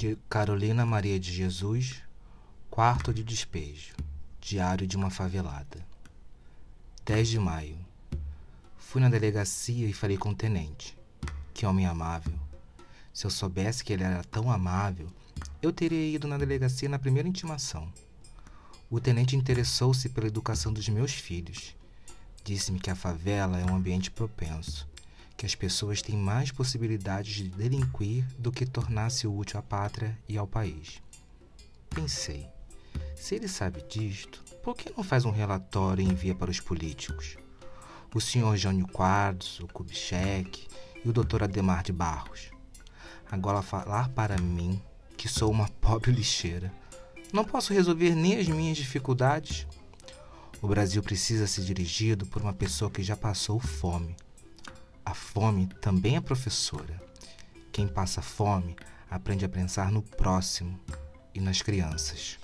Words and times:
de 0.00 0.16
Carolina 0.30 0.86
Maria 0.86 1.20
de 1.20 1.30
Jesus, 1.30 2.02
quarto 2.70 3.12
de 3.12 3.22
despejo, 3.22 3.94
diário 4.40 4.86
de 4.86 4.96
uma 4.96 5.10
favelada. 5.10 5.86
10 7.04 7.28
de 7.28 7.38
maio. 7.38 7.76
Fui 8.78 8.98
na 8.98 9.10
delegacia 9.10 9.86
e 9.86 9.92
falei 9.92 10.16
com 10.16 10.30
o 10.30 10.34
tenente. 10.34 10.96
Que 11.52 11.66
homem 11.66 11.84
amável. 11.84 12.32
Se 13.12 13.26
eu 13.26 13.30
soubesse 13.30 13.84
que 13.84 13.92
ele 13.92 14.02
era 14.02 14.24
tão 14.24 14.50
amável, 14.50 15.06
eu 15.60 15.70
teria 15.70 16.14
ido 16.14 16.26
na 16.26 16.38
delegacia 16.38 16.88
na 16.88 16.98
primeira 16.98 17.28
intimação. 17.28 17.92
O 18.88 18.98
tenente 18.98 19.36
interessou-se 19.36 20.08
pela 20.08 20.28
educação 20.28 20.72
dos 20.72 20.88
meus 20.88 21.12
filhos. 21.12 21.76
Disse-me 22.42 22.80
que 22.80 22.88
a 22.88 22.94
favela 22.96 23.60
é 23.60 23.66
um 23.66 23.76
ambiente 23.76 24.10
propenso 24.10 24.88
que 25.40 25.46
as 25.46 25.54
pessoas 25.54 26.02
têm 26.02 26.18
mais 26.18 26.52
possibilidades 26.52 27.36
de 27.36 27.48
delinquir 27.48 28.26
do 28.38 28.52
que 28.52 28.66
tornar-se 28.66 29.26
útil 29.26 29.58
à 29.58 29.62
pátria 29.62 30.14
e 30.28 30.36
ao 30.36 30.46
país. 30.46 31.00
Pensei, 31.88 32.46
se 33.16 33.36
ele 33.36 33.48
sabe 33.48 33.82
disto, 33.88 34.44
por 34.62 34.76
que 34.76 34.92
não 34.94 35.02
faz 35.02 35.24
um 35.24 35.30
relatório 35.30 36.04
e 36.04 36.06
envia 36.06 36.34
para 36.34 36.50
os 36.50 36.60
políticos? 36.60 37.38
O 38.14 38.20
senhor 38.20 38.54
Jânio 38.58 38.86
Quadros, 38.86 39.60
o 39.60 39.66
Kubitschek 39.68 40.68
e 41.02 41.08
o 41.08 41.12
doutor 41.12 41.42
Ademar 41.42 41.84
de 41.84 41.92
Barros. 41.94 42.50
Agora 43.30 43.62
falar 43.62 44.10
para 44.10 44.36
mim, 44.36 44.78
que 45.16 45.26
sou 45.26 45.50
uma 45.50 45.70
pobre 45.80 46.12
lixeira, 46.12 46.70
não 47.32 47.46
posso 47.46 47.72
resolver 47.72 48.14
nem 48.14 48.36
as 48.36 48.46
minhas 48.46 48.76
dificuldades? 48.76 49.66
O 50.60 50.68
Brasil 50.68 51.02
precisa 51.02 51.46
ser 51.46 51.62
dirigido 51.62 52.26
por 52.26 52.42
uma 52.42 52.52
pessoa 52.52 52.90
que 52.90 53.02
já 53.02 53.16
passou 53.16 53.58
fome 53.58 54.14
a 55.10 55.14
fome 55.14 55.66
também 55.80 56.14
é 56.14 56.20
professora. 56.20 57.02
Quem 57.72 57.88
passa 57.88 58.22
fome 58.22 58.76
aprende 59.10 59.44
a 59.44 59.48
pensar 59.48 59.90
no 59.90 60.02
próximo 60.02 60.78
e 61.34 61.40
nas 61.40 61.60
crianças. 61.60 62.38